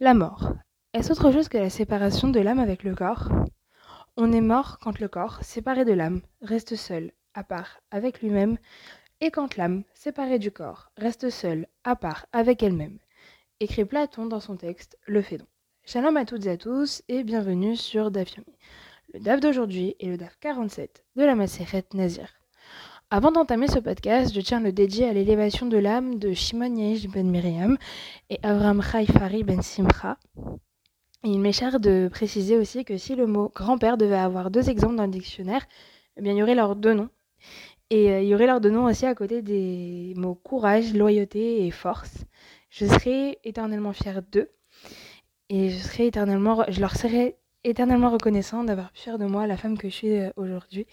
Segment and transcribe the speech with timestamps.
[0.00, 0.52] La mort.
[0.94, 3.32] Est-ce autre chose que la séparation de l'âme avec le corps?
[4.16, 8.58] On est mort quand le corps, séparé de l'âme, reste seul, à part, avec lui-même,
[9.20, 13.00] et quand l'âme, séparée du corps, reste seule, à part, avec elle-même.
[13.58, 15.46] Écrit Platon dans son texte Le Phédon.
[15.84, 18.56] Shalom à toutes et à tous et bienvenue sur DAF Yomi.
[19.14, 22.37] Le DAF d'aujourd'hui est le DAF 47 de la Maseret Nazir.
[23.10, 27.08] Avant d'entamer ce podcast, je tiens le dédier à l'élévation de l'âme de Shimon Yahish
[27.08, 27.78] ben Miriam
[28.28, 30.18] et Avram Chaifari ben Simcha.
[31.24, 34.96] il m'est cher de préciser aussi que si le mot grand-père devait avoir deux exemples
[34.96, 35.66] dans le dictionnaire,
[36.18, 37.08] eh bien, il y aurait leurs deux noms.
[37.88, 41.66] Et euh, il y aurait leurs deux noms aussi à côté des mots courage, loyauté
[41.66, 42.26] et force.
[42.68, 44.50] Je serai éternellement fière d'eux
[45.48, 49.78] et je, serai éternellement, je leur serai éternellement reconnaissant d'avoir pu de moi la femme
[49.78, 50.86] que je suis euh, aujourd'hui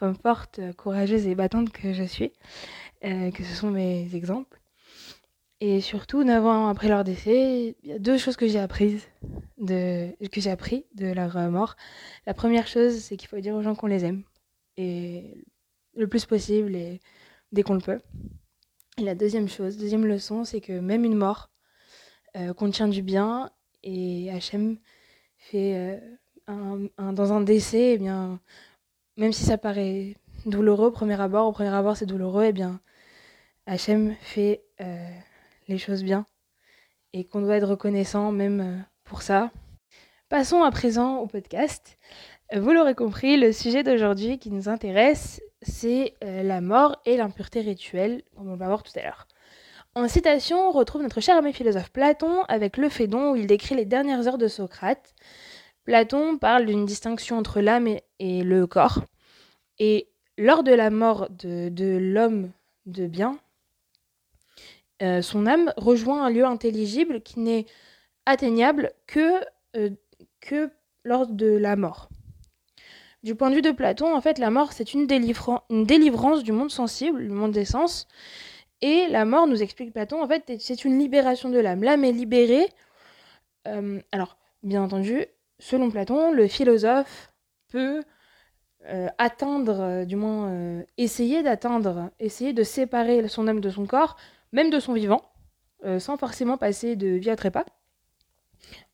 [0.00, 2.32] femme forte, euh, courageuse et battante que je suis,
[3.04, 4.58] euh, que ce sont mes exemples.
[5.60, 9.06] Et surtout, neuf ans après leur décès, il y a deux choses que j'ai apprises,
[9.58, 11.76] de, que j'ai appris de leur euh, mort.
[12.26, 14.22] La première chose, c'est qu'il faut dire aux gens qu'on les aime,
[14.78, 15.44] et
[15.94, 17.00] le plus possible, et
[17.52, 18.00] dès qu'on le peut.
[18.96, 21.50] Et la deuxième chose, deuxième leçon, c'est que même une mort
[22.56, 23.50] contient du bien,
[23.82, 24.78] et Hachem
[25.36, 26.00] fait
[26.46, 28.40] dans un décès, eh bien,
[29.20, 32.80] même si ça paraît douloureux au premier abord, au premier abord c'est douloureux, eh bien,
[33.66, 35.10] Hachem fait euh,
[35.68, 36.24] les choses bien
[37.12, 39.50] et qu'on doit être reconnaissant même euh, pour ça.
[40.30, 41.98] Passons à présent au podcast.
[42.56, 47.60] Vous l'aurez compris, le sujet d'aujourd'hui qui nous intéresse, c'est euh, la mort et l'impureté
[47.60, 49.28] rituelle, comme on va voir tout à l'heure.
[49.94, 53.74] En citation, on retrouve notre cher ami philosophe Platon avec le Phédon où il décrit
[53.74, 55.14] les dernières heures de Socrate.
[55.84, 59.00] Platon parle d'une distinction entre l'âme et, le corps.
[59.80, 62.52] Et lors de la mort de, l'homme
[62.86, 63.40] de bien,
[65.02, 67.64] euh, son âme rejoint un lieu intelligible qui n'est
[68.26, 69.40] atteignable que,
[69.76, 69.90] euh,
[70.40, 70.70] que
[71.02, 72.10] lors de la mort.
[73.22, 75.06] Du point de vue de Platon, en fait, la mort, c'est une,
[75.70, 78.06] une, délivrance du monde sensible, du monde des sens.
[78.82, 81.82] Et la mort, nous explique Platon, en fait, c'est une libération de l'âme.
[81.82, 82.68] L'âme est libérée.
[83.66, 85.24] Euh, alors, bien entendu,
[85.58, 87.32] selon Platon, le philosophe
[87.68, 88.02] peut
[88.86, 93.84] euh, atteindre, euh, du moins euh, essayer d'atteindre, essayer de séparer son âme de son
[93.84, 94.16] corps,
[94.52, 95.22] même de son vivant,
[95.98, 97.64] sans forcément passer de vie à trépas,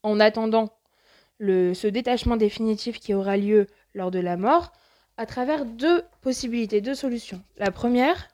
[0.04, 0.70] en attendant
[1.38, 4.70] le, ce détachement définitif qui aura lieu lors de la mort,
[5.16, 7.42] à travers deux possibilités, deux solutions.
[7.56, 8.28] La première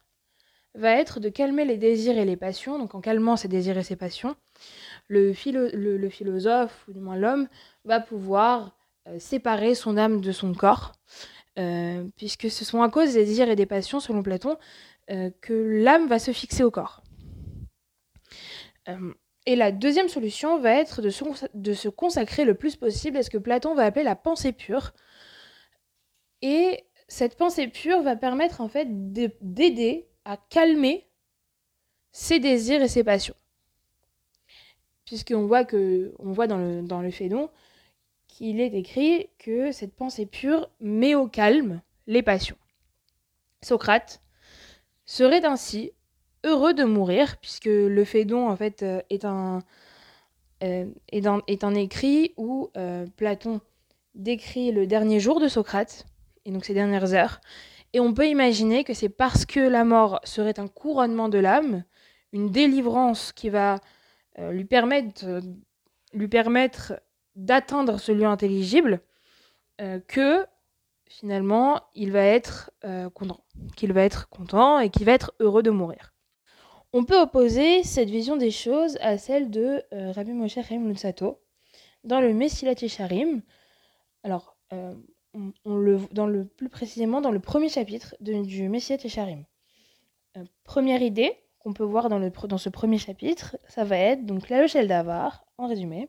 [0.75, 3.85] va être de calmer les désirs et les passions, donc en calmant ses désirs et
[3.85, 4.37] ses passions,
[5.09, 7.49] le, philosophe, ou du moins l'homme,
[7.87, 8.77] va pouvoir
[9.19, 10.93] séparer son âme de son corps,
[11.59, 14.57] euh, puisque ce sont à cause des désirs et des passions, selon Platon,
[15.11, 17.03] euh, que l'âme va se fixer au corps.
[19.47, 21.25] et la deuxième solution va être de se,
[21.55, 24.93] de se, consacrer le plus possible à ce que Platon va appeler la pensée pure.
[26.41, 31.09] Et cette pensée pure va permettre en fait d'aider à calmer
[32.13, 33.35] ses désirs et ses passions
[35.13, 37.51] puisqu'on voit, que, on voit dans le, dans le Phédon
[38.33, 42.57] qu'il est écrit que cette pensée pure met au calme les passions.
[43.61, 44.23] Socrate
[45.05, 45.93] serait ainsi
[46.43, 49.61] heureux de mourir, puisque le Phédon en fait euh, est un,
[50.65, 53.61] euh, est, un écrit où euh, Platon
[54.15, 56.07] décrit le dernier jour de Socrate,
[56.47, 57.41] et donc ses dernières heures,
[57.93, 61.85] et on peut imaginer que c'est parce que la mort serait un couronnement de l'âme,
[62.33, 63.79] une délivrance qui va
[64.39, 65.27] euh, lui permettre
[67.37, 69.01] d'atteindre ce lieu intelligible,
[69.81, 70.47] euh, que
[71.09, 73.45] finalement il va être euh, content,
[73.77, 76.13] qu'il va être content et qu'il va être heureux de mourir.
[76.93, 79.83] On peut opposer cette vision des choses à celle de
[80.13, 80.93] Rabbi Moshe Chaim
[82.05, 83.41] dans le Messilat Yesharim.
[84.25, 84.59] Alors,
[85.65, 89.47] dans le, plus précisément dans le premier chapitre du Messilat Yesharim.
[90.65, 94.61] première idée, qu'on peut voir dans, le, ce premier chapitre, ça va être donc la
[94.61, 96.09] lochelle d'Avar, en résumé.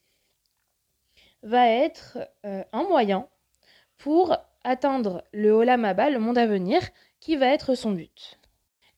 [1.43, 3.27] va être euh, un moyen
[3.97, 6.81] pour atteindre le Olamaba, le monde à venir,
[7.19, 8.39] qui va être son but.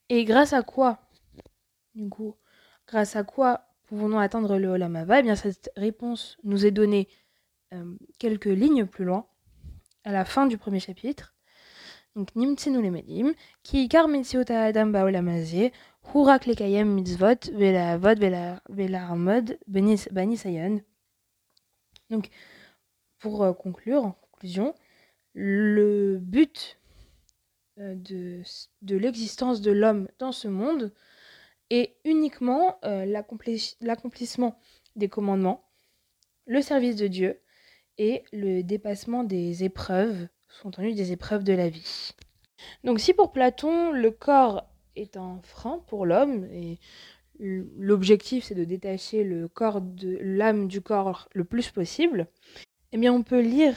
[0.09, 0.99] Et grâce à quoi
[1.95, 2.35] Du coup,
[2.87, 7.07] grâce à quoi pouvons-nous atteindre le Olam Eh bien, cette réponse nous est donnée
[7.73, 9.27] euh, quelques lignes plus loin,
[10.03, 11.33] à la fin du premier chapitre.
[12.15, 15.71] Donc, Nimtsenu le Medim, qui kar mitziota adam baolam hazeh,
[16.13, 19.57] hurak lekayem mitzvot, vela avod, vela armod,
[20.35, 20.81] sayon.
[22.13, 22.29] Donc,
[23.17, 24.75] pour euh, conclure, en conclusion,
[25.33, 26.77] le but
[27.79, 30.93] euh, de, l'existence de l'homme dans ce monde
[31.71, 34.59] est uniquement euh, l'accomplissement
[34.95, 35.67] des commandements,
[36.45, 37.41] le service de Dieu
[37.97, 42.11] et le dépassement des épreuves, sous-entendu des épreuves de la vie.
[42.83, 46.79] Donc si pour Platon, le corps est un frein pour l'homme, et
[47.39, 52.27] l'objectif c'est de détacher le corps de l'âme du corps le plus possible,
[52.91, 53.75] eh bien on peut lire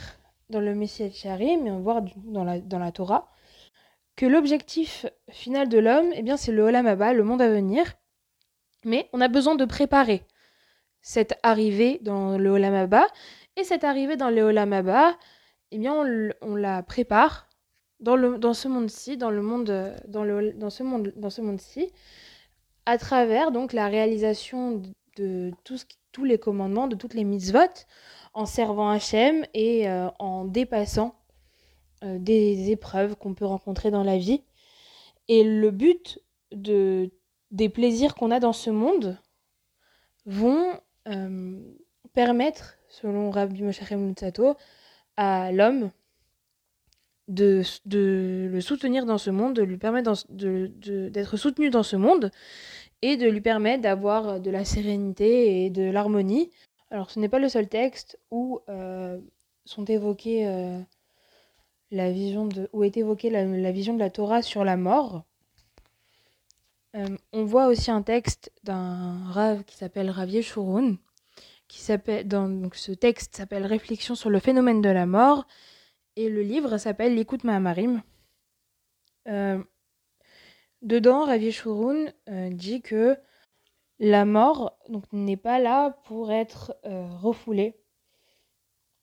[0.49, 3.31] dans le Messie Charim et on voit dans la, dans la Torah
[4.15, 7.93] que l'objectif final de l'homme, eh bien c'est le Olam le monde à venir,
[8.83, 10.23] mais on a besoin de préparer
[11.01, 12.89] cette arrivée dans le Olam
[13.55, 14.73] et cette arrivée dans le Olam
[15.71, 15.93] eh bien
[16.41, 17.47] on, la prépare
[17.99, 21.91] dans, ce monde-ci, dans le monde, dans ce monde, dans ce monde-ci,
[22.87, 24.81] à travers donc la réalisation
[25.17, 27.85] de, tous les commandements, de toutes les mitzvot,
[28.33, 31.13] en servant Hachem et euh, en dépassant
[32.05, 34.41] euh, des épreuves qu'on peut rencontrer dans la vie.
[35.27, 36.21] Et le but
[36.53, 37.11] de,
[37.51, 39.17] des plaisirs qu'on a dans ce monde
[40.25, 40.79] vont
[41.09, 41.59] euh,
[42.13, 44.55] permettre, selon Rabbi Moshe Mutsato,
[45.17, 45.91] à l'homme
[47.27, 52.31] de, le soutenir dans ce monde, de lui permettre d'être soutenu dans ce monde
[53.01, 56.49] et de lui permettre d'avoir de la sérénité et de l'harmonie.
[56.89, 59.19] Alors ce n'est pas le seul texte où euh,
[59.65, 60.79] sont évoqués euh,
[61.91, 65.23] la vision de, est évoquée la, vision de la Torah sur la mort.
[66.95, 70.95] Euh, on voit aussi un texte d'un Rav qui s'appelle Rav Yeshurun,
[71.67, 75.45] qui s'appelle, donc ce texte s'appelle Réflexion sur le phénomène de la mort,
[76.17, 78.01] et le livre s'appelle L'écoute Mahamarim.
[79.27, 79.63] Euh,
[80.81, 83.15] dedans, Ravi Shurun euh, dit que
[83.99, 84.77] la mort
[85.11, 87.79] n'est pas là pour être euh, refoulée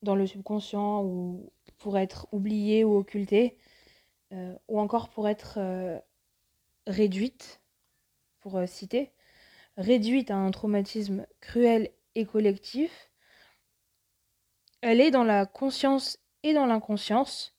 [0.01, 3.57] dans le subconscient ou pour être oubliée ou occultée,
[4.67, 6.03] ou encore pour être
[6.85, 7.61] réduite,
[8.41, 9.13] pour citer,
[9.77, 13.09] réduite à un traumatisme cruel et collectif.
[14.81, 17.55] Elle est dans la conscience et dans l'inconscience,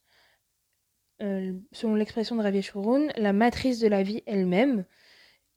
[1.20, 4.84] euh, selon l'expression de Ravi Shurun, la matrice de la vie elle-même.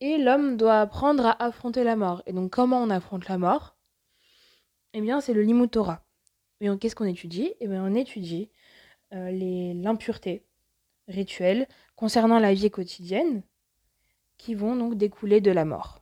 [0.01, 2.23] Et l'homme doit apprendre à affronter la mort.
[2.25, 3.77] Et donc, comment on affronte la mort?
[4.93, 6.03] Eh bien, c'est le Limut Torah.
[6.59, 7.53] Et qu'est-ce qu'on étudie?
[7.59, 8.49] Eh bien, on étudie
[9.13, 9.29] euh,
[9.75, 10.43] l'impureté
[11.07, 13.43] rituelle concernant la vie quotidienne
[14.37, 16.01] qui vont donc découler de la mort.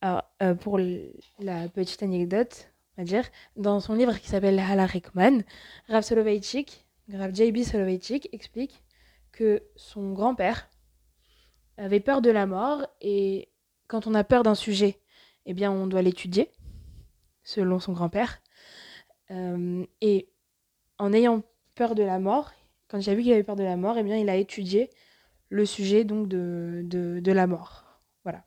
[0.00, 2.69] Alors, euh, pour la petite anecdote,
[3.04, 3.24] dire,
[3.56, 5.40] dans son livre qui s'appelle Hala Rickman,
[5.88, 7.62] Rav Soloveitchik, Rav J.B.
[7.62, 8.82] Soloveitchik explique
[9.32, 10.68] que son grand-père
[11.76, 13.48] avait peur de la mort et
[13.88, 15.00] quand on a peur d'un sujet,
[15.46, 16.50] eh bien on doit l'étudier,
[17.42, 18.40] selon son grand-père.
[19.30, 20.28] Euh, et
[20.98, 21.42] en ayant
[21.74, 22.52] peur de la mort,
[22.88, 24.90] quand j'ai vu qu'il avait peur de la mort, eh bien il a étudié
[25.48, 27.84] le sujet donc de la mort.
[28.24, 28.44] Voilà.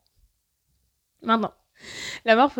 [1.21, 1.53] Maintenant,
[2.25, 2.51] la mort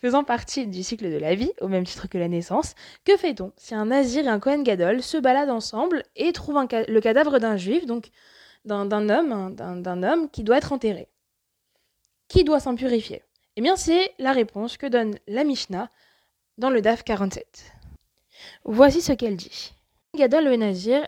[0.00, 2.74] faisant partie du cycle de la vie, au même titre que la naissance,
[3.04, 7.00] que fait-on si un nazir et un Kohen Gadol se baladent ensemble et trouvent le
[7.00, 8.10] cadavre d'un juif, donc
[8.64, 11.08] d'un homme, d'un homme qui doit être enterré
[12.28, 13.22] Qui doit s'en purifier?
[13.56, 15.90] Eh bien, c'est la réponse que donne la Mishnah
[16.58, 17.72] dans le DAF 47.
[18.64, 19.72] Voici ce qu'elle dit.
[20.14, 21.06] Gadol le nazir,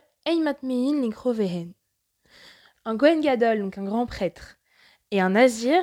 [2.85, 4.57] Un Kohen Gadol, donc un grand prêtre,
[5.11, 5.83] et un nazir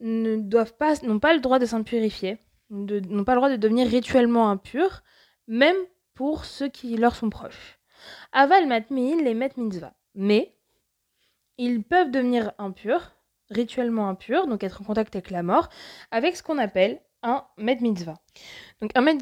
[0.00, 2.38] ne doivent pas, n'ont pas le droit de s'en purifier,
[2.70, 5.02] n'ont pas le droit de devenir rituellement impurs,
[5.46, 5.76] même
[6.14, 7.78] pour ceux qui leur sont proches.
[8.32, 9.94] Aval matmi'in les met mitzvah.
[10.14, 10.56] Mais
[11.58, 13.12] ils peuvent devenir impurs,
[13.50, 15.68] rituellement impurs, donc être en contact avec la mort,
[16.10, 18.20] avec ce qu'on appelle un met mitzvah.
[18.80, 19.18] Donc un met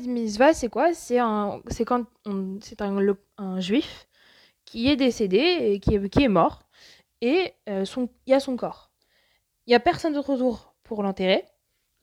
[0.54, 0.94] c'est quoi?
[0.94, 2.04] C'est un, c'est quand
[2.60, 4.08] c'est un, juif
[4.64, 6.62] qui est décédé qui est, qui est mort
[7.20, 7.84] et euh,
[8.26, 8.93] il y a son corps
[9.66, 11.44] il n'y a personne d'autre autour pour l'enterrer,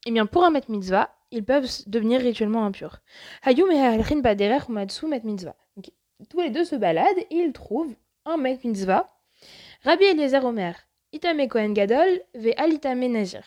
[0.06, 3.02] eh bien pour un met mitzvah, ils peuvent devenir rituellement impurs.
[3.44, 5.56] Hayum et mitzvah.
[6.30, 9.14] tous les deux se baladent et ils trouvent un met mitzvah.
[9.84, 10.76] Rabbi Eliezer Omer,
[11.12, 13.44] itame Kohen Gadol, ve alitame nazir.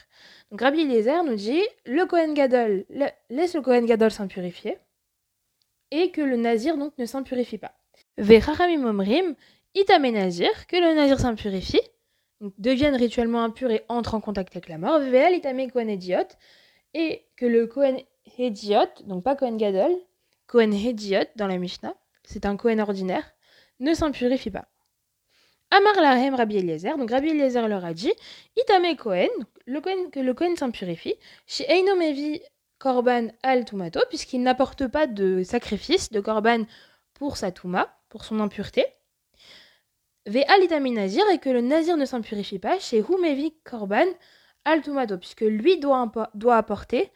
[0.51, 2.85] Donc Rabbi Eliezer nous dit, le Kohen Gadol,
[3.31, 4.79] laisse le Kohen Gadol s'impurifier,
[5.91, 7.75] et que le nazir donc ne s'impurifie pas.
[8.19, 9.37] Ve Chachamim Omrim,
[9.75, 11.81] itame nazir, que le nazir s'impurifie,
[12.59, 15.01] deviennent rituellement impurs et entrent en contact avec la mort.
[15.03, 16.29] Idiot.
[16.95, 17.99] et que le Kohen
[18.39, 19.93] Hediot, donc pas Kohen Gadol,
[20.47, 23.35] Kohen Hediot dans la Mishnah, c'est un Kohen ordinaire,
[23.81, 24.67] ne s'en purifie pas.
[25.71, 28.13] Amar Lahem Rabbi Eliezer, donc Rabbi Eliezer leur a dit,
[28.57, 29.29] Itame Kohen,
[29.83, 31.15] Kohen que le Kohen s'en purifie,
[31.47, 32.41] chez Einomevi
[32.79, 36.65] Korban al Tumato, puisqu'il n'apporte pas de sacrifice, de Korban
[37.15, 38.85] pour sa Touma, pour son impureté.
[40.27, 44.07] Nazir, et que le Nazir ne s'en purifie pas, chez Humevi Korban
[44.65, 46.11] al Tumato, puisque lui doit,
[46.51, 47.11] apporter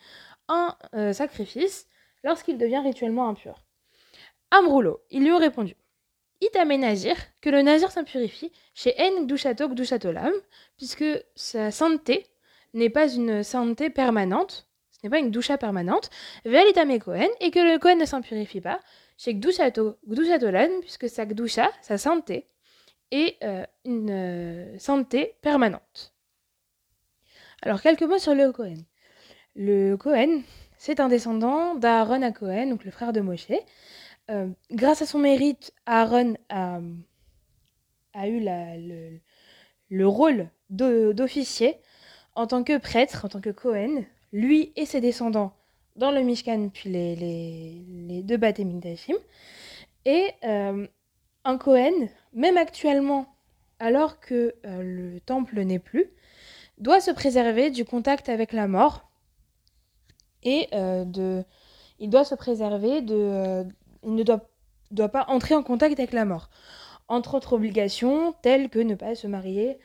[0.48, 1.86] un euh, sacrifice
[2.24, 3.62] lorsqu'il devient rituellement impur.
[4.50, 5.76] Amroulo, il lui a répondu
[6.40, 10.32] Itame Nazir, que le Nazir purifie chez En Gdushato Gdushatolam,
[10.76, 12.26] puisque sa sainteté
[12.74, 16.10] n'est pas une sainteté permanente, ce n'est pas une doucha permanente,
[16.44, 18.80] Vel Itame Kohen, et que le Kohen ne purifie pas
[19.16, 22.46] chez Gdushato Gdushatolam, puisque sa Gdusha, sa sainteté,
[23.10, 26.14] est euh, une euh, sainteté permanente.
[27.62, 28.84] Alors, quelques mots sur le Kohen.
[29.56, 30.42] Le Kohen,
[30.76, 33.50] c'est un descendant d'Aaron à Cohen, donc le frère de Moshe.
[34.30, 36.80] Euh, grâce à son mérite, Aaron a,
[38.28, 38.40] eu
[39.90, 41.76] le, rôle d'officier
[42.34, 45.52] en tant que prêtre, en tant que Cohen, lui et ses descendants
[45.96, 48.80] dans le Mishkan, puis les, deux baptêmes
[50.04, 50.86] Et euh,
[51.48, 53.26] un Cohen, même actuellement,
[53.78, 56.10] alors que euh, le temple n'est plus,
[56.76, 59.08] doit se préserver du contact avec la mort
[60.42, 61.42] et euh, de,
[61.98, 63.64] il doit se préserver de, euh,
[64.04, 66.50] il ne doit, pas entrer en contact avec la mort.
[67.08, 69.78] Entre autres obligations, telles que ne pas se marier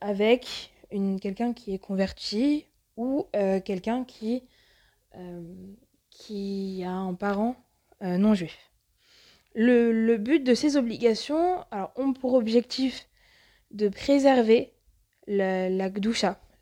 [0.00, 0.72] avec
[1.20, 2.66] quelqu'un qui est converti
[2.96, 3.26] ou
[3.64, 4.42] quelqu'un qui,
[6.10, 7.56] qui a un parent
[8.02, 8.65] non juif.
[9.58, 13.08] Le, but de ces obligations alors, ont pour objectif
[13.70, 14.74] de préserver
[15.26, 15.90] la, la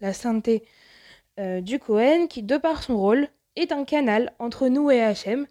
[0.01, 0.65] la sainteté
[1.41, 5.47] euh, du Cohen qui, de par son rôle, est un canal entre nous et Hachem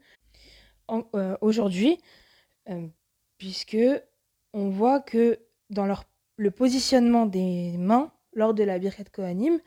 [0.90, 1.98] euh, aujourd'hui,
[2.70, 2.88] euh,
[3.38, 3.78] puisque
[4.54, 5.88] on voit que dans
[6.38, 9.60] le positionnement des mains lors de la Birkat Kohanim,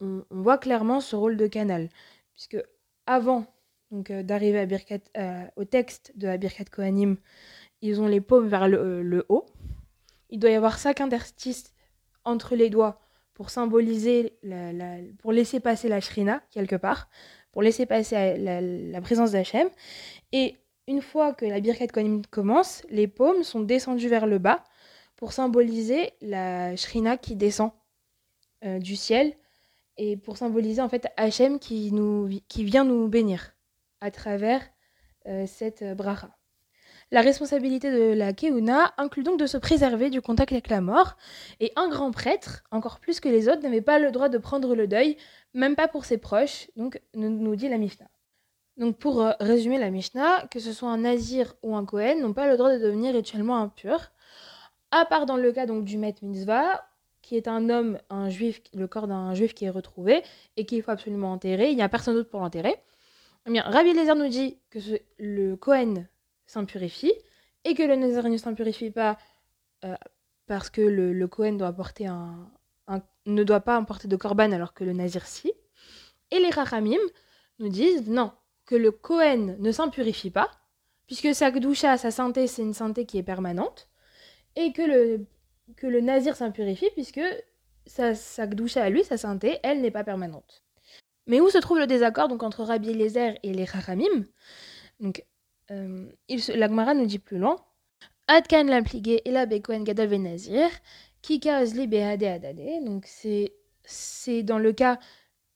[0.00, 1.88] on, voit clairement ce rôle de canal,
[2.34, 2.58] puisque
[3.06, 3.46] avant
[3.90, 5.00] donc d'arriver à Birkat,
[5.56, 7.16] au texte de la Birkat Kohanim,
[7.82, 9.46] ils ont les paumes vers le, le haut.
[10.30, 11.72] Il doit y avoir cinq interstices
[12.24, 13.00] entre les doigts
[13.36, 14.38] pour symboliser,
[15.18, 17.08] pour laisser passer la shrina quelque part,
[17.52, 19.68] pour laisser passer la, présence d'Hachem.
[20.32, 20.56] Et
[20.88, 24.64] une fois que la birkat kohanim commence, les paumes sont descendues vers le bas
[25.16, 27.72] pour symboliser la shrina qui descend
[28.64, 29.34] euh, du ciel
[29.98, 31.90] et pour symboliser en fait Hachem qui
[32.64, 33.55] vient nous bénir
[34.00, 34.62] à travers
[35.26, 36.30] euh, cette bracha.
[37.12, 41.16] La responsabilité de la Keuna inclut donc de se préserver du contact avec la mort,
[41.60, 44.74] et un grand prêtre, encore plus que les autres, n'avait pas le droit de prendre
[44.74, 45.16] le deuil,
[45.54, 48.08] même pas pour ses proches, donc nous dit la Mishnah.
[48.76, 52.34] Donc pour euh, résumer la Mishnah, que ce soit un nazir ou un Kohen n'ont
[52.34, 54.12] pas le droit de devenir rituellement impurs,
[54.90, 56.84] à part dans le cas donc du Met Mitzvah,
[57.22, 60.22] qui est un homme, un juif, le corps d'un juif qui est retrouvé
[60.56, 62.76] et qu'il faut absolument enterrer, il n'y a personne d'autre pour l'enterrer.
[63.46, 64.80] Eh bien, Rabbi Lézer nous dit que
[65.18, 66.08] le Kohen
[66.66, 67.12] purifie
[67.64, 69.18] et que le Nazir ne purifie pas
[69.84, 69.94] euh,
[70.46, 71.74] parce que le, Kohen doit
[72.06, 75.52] un, ne doit pas emporter de korban alors que le Nazir si.
[76.32, 76.98] Et les Rachamim
[77.60, 78.32] nous disent non,
[78.64, 80.50] que le Kohen ne s'en purifie pas,
[81.06, 83.88] puisque sa Gdusha, sa santé, c'est une santé qui est permanente,
[84.56, 85.26] et que le,
[85.76, 87.20] que le Nazir purifie puisque
[87.86, 90.65] sa, sa à lui, sa santé, elle n'est pas permanente.
[91.26, 94.24] Mais où se trouve le désaccord donc entre Rabbi Eliezer et les Rachamim
[95.00, 95.24] Donc
[95.70, 96.06] euh,
[96.54, 97.56] L'Agmara nous dit plus loin
[98.28, 100.68] Adkan l'impliqué et la Bekoen Gadol Venazir,
[101.22, 102.84] Kika Ozli Behade Adade.
[102.84, 104.98] Donc c'est dans le cas,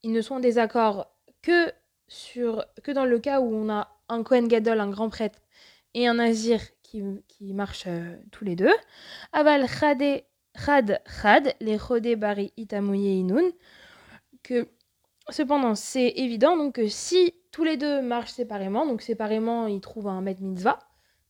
[0.04, 1.12] ils ne sont en désaccord
[1.42, 1.72] que,
[2.06, 5.40] sur, que dans le cas où on a un Kohen Gadol, un grand prêtre,
[5.94, 8.74] et un Nazir qui, qui marchent euh, tous les deux.
[9.32, 10.22] Aval Chade
[10.64, 13.50] Chad Chad, les Chode Bari Itamuye Inun.
[14.44, 14.68] Que
[15.30, 18.86] cependant, c'est évident donc que si tous les deux marchent séparément.
[18.86, 20.78] Donc séparément, ils trouvent un maître mitzvah.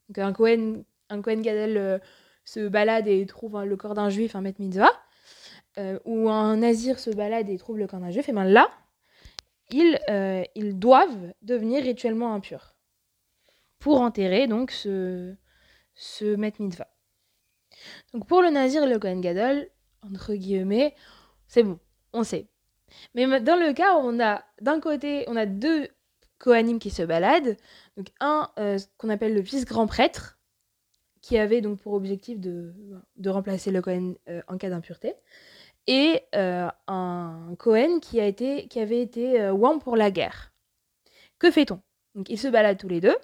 [0.09, 1.99] Donc un Cohen, un Gadel euh,
[2.45, 4.91] se balade et trouve le corps d'un juif, un maître mitzvah.
[5.79, 8.29] Euh, ou un nazir se balade et trouve le corps d'un juif.
[8.29, 8.69] Et bien là,
[9.71, 12.75] ils, euh, ils doivent devenir rituellement impurs
[13.79, 15.35] pour enterrer donc ce,
[15.95, 16.89] ce maître mitzvah.
[18.13, 19.69] Donc pour le nazir et le Cohen Gadol,
[20.03, 20.95] entre guillemets,
[21.47, 21.79] c'est bon,
[22.13, 22.49] on sait.
[23.15, 25.89] Mais dans le cas où on a d'un côté, on a deux
[26.41, 27.57] Kohanim qui se balade.
[27.97, 30.39] Donc un euh, qu'on appelle le vice-grand prêtre,
[31.21, 32.75] qui avait donc pour objectif de,
[33.17, 35.15] de remplacer le Kohen euh, en cas d'impureté.
[35.87, 40.53] et un Cohen qui, a été, qui avait été ouan pour la guerre.
[41.39, 41.81] Que fait-on?
[42.15, 43.17] Donc ils se baladent tous les deux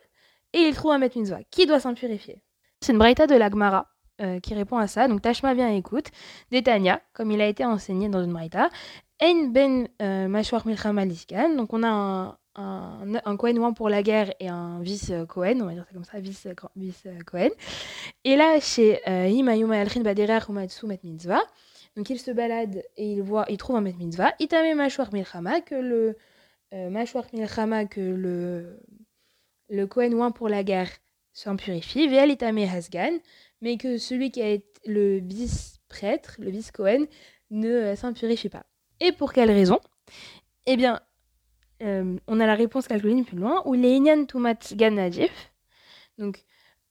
[0.53, 1.43] et ils trouvent un Mitzvah.
[1.51, 2.43] Qui doit s'en purifier
[2.81, 3.89] C'est une braïta de l'Agmara
[4.43, 5.09] qui répond à ça.
[5.09, 6.07] Donc Tashma bien écoute.
[6.51, 8.71] Détania, comme il a été enseigné dans une braïta.
[9.19, 9.89] Ein ben
[10.29, 11.05] mashwar milchama
[11.57, 15.67] Donc on a un, un, un Cohen pour la guerre et un vice Cohen, on
[15.67, 17.51] va dire ça comme ça, vice, vice Cohen.
[18.25, 21.43] Et là, chez Himayuma Alchin Baderer Umatsu Met Mitzvah,
[21.97, 24.35] donc il se balade et il voit, il trouve un Met Mitzvah.
[24.39, 26.17] Itame Mashwar Milchama, que le
[26.75, 28.81] euh, Mashwar Milchama, que le,
[29.71, 30.91] le ouin pour la guerre
[31.33, 32.07] s'en purifie.
[32.07, 33.19] Ve'el Itame Hasgan,
[33.63, 37.07] mais que celui qui est le vice-prêtre, le vice-Kohen,
[37.51, 38.67] ne euh, s'en purifie pas.
[39.01, 39.81] Et pour quelle raison?
[40.67, 41.01] Eh bien,
[41.83, 45.53] euh, on a la réponse lignes plus loin, où les Inyan Tumat Ganadif,
[46.19, 46.45] donc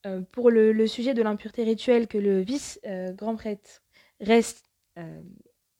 [0.05, 3.81] euh, pour le, sujet de l'impureté rituelle que le vice-grand prêtre
[4.21, 4.65] reste
[4.97, 5.21] euh,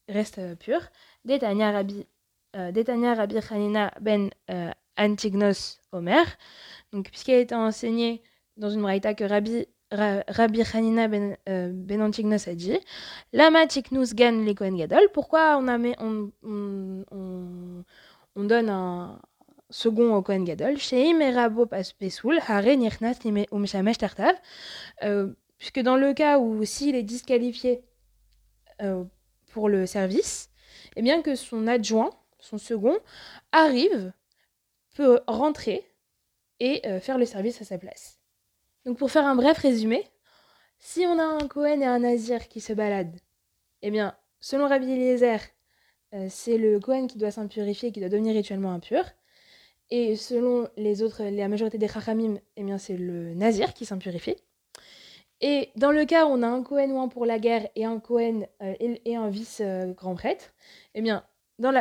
[0.10, 0.79] reste euh, pur.
[1.24, 2.05] Détania Rabbi,
[2.55, 2.72] euh,
[3.15, 4.29] Rabbi Hanina ben
[4.98, 6.25] Antignos Omer.
[6.91, 8.22] Donc, puisqu'il a été enseigné
[8.58, 12.80] dans une braïta que Rabbi, Rabbi Hanina ben, ben Antignos a dit
[13.34, 15.08] Lama Tiknus gan le Kohen Gadol.
[15.13, 16.32] Pourquoi on,
[18.36, 19.22] donne un
[19.70, 20.77] second au Kohen Gadol?
[20.77, 23.20] Sheim Erabo Pesul Hare Nirnas
[23.51, 24.36] Umshamesh Tartav.
[25.58, 27.84] Puisque dans le cas où s'il est disqualifié
[28.82, 29.04] euh,
[29.51, 30.50] pour le service,
[30.96, 32.98] et eh bien que son adjoint, son second,
[33.51, 34.12] arrive,
[34.96, 35.86] peut rentrer
[36.60, 38.20] et euh, faire le service à sa place.
[38.86, 40.06] Donc pour faire un bref résumé,
[40.77, 43.20] si on a un Cohen et un Nazir qui se baladent,
[43.82, 45.39] eh bien, selon Rabbi Eliezer,
[46.13, 49.04] euh, c'est le Cohen qui doit s'impurifier, qui doit devenir rituellement impur.
[49.89, 54.36] Et selon les autres, la majorité des Chachamim, eh bien, c'est le Nazir qui s'impurifie.
[55.42, 58.00] Et dans le cas où on a un Cohen ou pour la guerre et un
[58.00, 60.54] Cohen euh, et, un vice-grand euh, prêtre,
[60.94, 61.25] eh bien,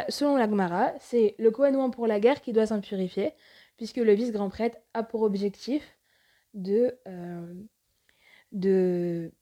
[0.08, 3.32] selon la Gemara, c'est le Cohen ou pour la guerre qui doit s'en purifier,
[3.76, 5.82] puisque le vice-grand prêtre a pour objectif
[6.54, 7.54] de, euh,
[8.52, 9.32] de,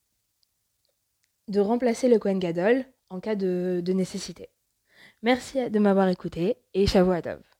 [1.49, 4.49] de remplacer le Cohen Gadol en cas de, nécessité.
[5.23, 7.52] Merci de m'avoir écouté et Shavuot Adov.